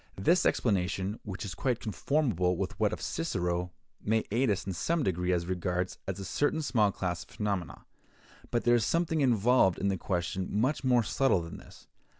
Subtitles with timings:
[0.17, 5.03] This explanation, which is quite conformable with that of Cicero, may aid us in some
[5.03, 7.85] degree as regards a certain small class of phenomena;
[8.49, 11.87] but there is something involved in the question much more subtle than this.